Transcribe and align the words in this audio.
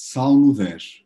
Salmo 0.00 0.54
10 0.54 1.04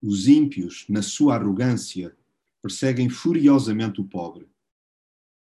Os 0.00 0.28
ímpios, 0.28 0.86
na 0.88 1.02
sua 1.02 1.34
arrogância, 1.34 2.16
perseguem 2.62 3.08
furiosamente 3.08 4.00
o 4.00 4.04
pobre. 4.04 4.48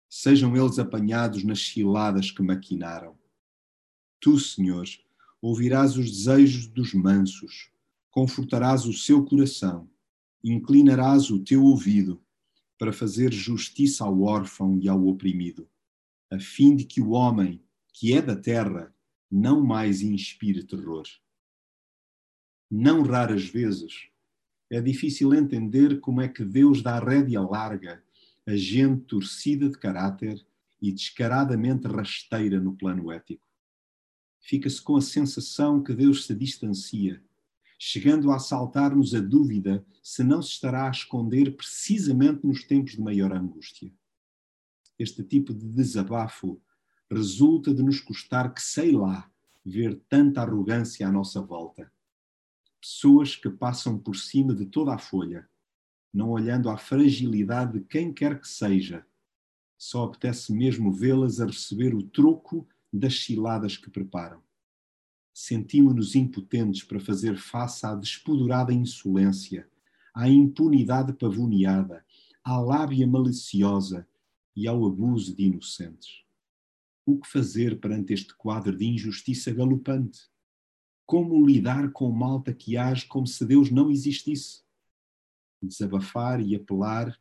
Sejam 0.09 0.57
eles 0.57 0.79
apanhados 0.79 1.43
nas 1.43 1.61
ciladas 1.61 2.31
que 2.31 2.41
maquinaram. 2.41 3.15
Tu, 4.19 4.39
Senhor, 4.39 4.83
ouvirás 5.39 5.95
os 5.95 6.09
desejos 6.09 6.65
dos 6.65 6.91
mansos, 6.95 7.69
confortarás 8.09 8.87
o 8.87 8.93
seu 8.93 9.23
coração, 9.23 9.87
inclinarás 10.43 11.29
o 11.29 11.37
teu 11.37 11.63
ouvido 11.63 12.19
para 12.79 12.91
fazer 12.91 13.31
justiça 13.31 14.05
ao 14.05 14.23
órfão 14.23 14.79
e 14.81 14.89
ao 14.89 15.05
oprimido, 15.05 15.69
a 16.31 16.39
fim 16.39 16.75
de 16.75 16.83
que 16.83 16.99
o 16.99 17.11
homem, 17.11 17.63
que 17.93 18.11
é 18.11 18.23
da 18.23 18.35
terra, 18.35 18.91
não 19.29 19.63
mais 19.63 20.01
inspire 20.01 20.63
terror 20.63 21.05
não 22.75 23.03
raras 23.03 23.45
vezes, 23.45 24.07
é 24.67 24.81
difícil 24.81 25.31
entender 25.31 25.99
como 25.99 26.21
é 26.21 26.27
que 26.27 26.43
Deus 26.43 26.81
dá 26.81 26.97
rédea 26.97 27.39
larga 27.39 28.03
a 28.47 28.55
gente 28.55 29.05
torcida 29.05 29.69
de 29.69 29.77
caráter 29.77 30.43
e 30.81 30.91
descaradamente 30.91 31.87
rasteira 31.87 32.59
no 32.59 32.75
plano 32.75 33.11
ético. 33.11 33.47
Fica-se 34.41 34.81
com 34.81 34.95
a 34.95 35.01
sensação 35.01 35.83
que 35.83 35.93
Deus 35.93 36.25
se 36.25 36.33
distancia, 36.33 37.23
chegando 37.77 38.31
a 38.31 38.37
assaltar-nos 38.37 39.13
a 39.13 39.19
dúvida 39.19 39.85
se 40.01 40.23
não 40.23 40.41
se 40.41 40.53
estará 40.53 40.87
a 40.87 40.91
esconder 40.91 41.55
precisamente 41.55 42.43
nos 42.43 42.63
tempos 42.63 42.93
de 42.93 43.01
maior 43.01 43.31
angústia. 43.33 43.93
Este 44.97 45.23
tipo 45.23 45.53
de 45.53 45.67
desabafo 45.67 46.59
resulta 47.07 47.71
de 47.71 47.83
nos 47.83 47.99
custar 47.99 48.51
que, 48.51 48.63
sei 48.63 48.93
lá, 48.93 49.31
ver 49.63 50.01
tanta 50.09 50.41
arrogância 50.41 51.07
à 51.07 51.11
nossa 51.11 51.39
volta 51.39 51.92
pessoas 52.83 53.33
que 53.33 53.49
passam 53.49 53.97
por 53.97 54.17
cima 54.17 54.53
de 54.53 54.65
toda 54.65 54.93
a 54.93 54.97
folha, 54.97 55.47
não 56.13 56.31
olhando 56.31 56.69
à 56.69 56.75
fragilidade 56.75 57.79
de 57.79 57.85
quem 57.85 58.11
quer 58.11 58.41
que 58.41 58.47
seja. 58.47 59.05
Só 59.77 60.03
apetece 60.03 60.51
mesmo 60.51 60.91
vê-las 60.91 61.39
a 61.39 61.45
receber 61.45 61.95
o 61.95 62.03
troco 62.03 62.67
das 62.91 63.23
ciladas 63.23 63.77
que 63.77 63.89
preparam. 63.89 64.43
Sentimos-nos 65.33 66.13
impotentes 66.13 66.83
para 66.83 66.99
fazer 66.99 67.37
face 67.37 67.85
à 67.85 67.95
despodurada 67.95 68.73
insolência, 68.73 69.65
à 70.13 70.27
impunidade 70.27 71.13
pavoneada, 71.13 72.05
à 72.43 72.59
lábia 72.59 73.07
maliciosa 73.07 74.05
e 74.53 74.67
ao 74.67 74.85
abuso 74.85 75.33
de 75.33 75.43
inocentes. 75.45 76.21
O 77.05 77.17
que 77.17 77.29
fazer 77.29 77.79
perante 77.79 78.13
este 78.13 78.35
quadro 78.35 78.75
de 78.75 78.85
injustiça 78.85 79.53
galopante? 79.53 80.33
Como 81.05 81.45
lidar 81.45 81.91
com 81.91 82.09
malta 82.11 82.53
que 82.53 82.77
age 82.77 83.05
como 83.05 83.27
se 83.27 83.45
Deus 83.45 83.69
não 83.69 83.91
existisse. 83.91 84.61
Desabafar 85.61 86.41
e 86.41 86.55
apelar 86.55 87.17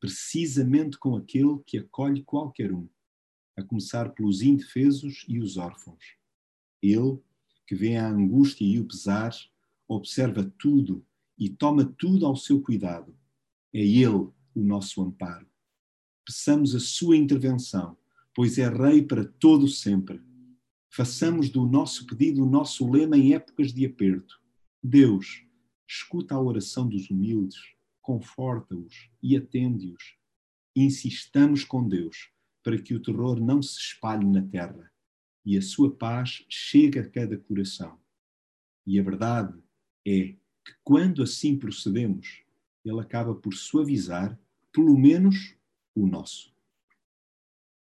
precisamente 0.00 0.98
com 0.98 1.16
aquele 1.16 1.58
que 1.66 1.78
acolhe 1.78 2.22
qualquer 2.22 2.72
um, 2.72 2.88
a 3.56 3.62
começar 3.62 4.10
pelos 4.10 4.42
indefesos 4.42 5.24
e 5.28 5.38
os 5.38 5.56
órfãos. 5.56 6.16
Ele, 6.82 7.18
que 7.66 7.74
vê 7.74 7.96
a 7.96 8.08
angústia 8.08 8.64
e 8.64 8.78
o 8.78 8.86
pesar, 8.86 9.34
observa 9.88 10.44
tudo 10.58 11.04
e 11.38 11.48
toma 11.48 11.84
tudo 11.84 12.26
ao 12.26 12.36
seu 12.36 12.60
cuidado. 12.60 13.16
É 13.72 13.80
Ele 13.80 14.06
o 14.08 14.34
nosso 14.54 15.02
amparo. 15.02 15.46
Peçamos 16.24 16.74
a 16.74 16.80
sua 16.80 17.16
intervenção, 17.16 17.96
pois 18.34 18.58
é 18.58 18.68
Rei 18.68 19.02
para 19.02 19.24
todo 19.24 19.68
sempre 19.68 20.22
Façamos 20.96 21.50
do 21.50 21.66
nosso 21.66 22.06
pedido 22.06 22.42
o 22.42 22.48
nosso 22.48 22.90
lema 22.90 23.18
em 23.18 23.34
épocas 23.34 23.70
de 23.70 23.84
aperto. 23.84 24.40
Deus, 24.82 25.44
escuta 25.86 26.34
a 26.34 26.40
oração 26.40 26.88
dos 26.88 27.10
humildes, 27.10 27.58
conforta-os 28.00 29.10
e 29.22 29.36
atende-os. 29.36 30.16
Insistamos 30.74 31.64
com 31.64 31.86
Deus 31.86 32.30
para 32.62 32.80
que 32.80 32.94
o 32.94 33.02
terror 33.02 33.38
não 33.38 33.60
se 33.60 33.78
espalhe 33.78 34.24
na 34.24 34.40
terra 34.40 34.90
e 35.44 35.58
a 35.58 35.60
sua 35.60 35.94
paz 35.94 36.46
chegue 36.48 36.98
a 36.98 37.06
cada 37.06 37.36
coração. 37.36 38.00
E 38.86 38.98
a 38.98 39.02
verdade 39.02 39.54
é 40.02 40.28
que 40.64 40.74
quando 40.82 41.22
assim 41.22 41.58
procedemos, 41.58 42.42
ele 42.82 43.00
acaba 43.00 43.34
por 43.34 43.52
suavizar, 43.52 44.40
pelo 44.72 44.96
menos, 44.96 45.54
o 45.94 46.06
nosso. 46.06 46.55